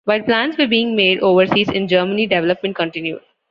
[0.05, 3.21] While plans were being made overseas, in Germany development continued.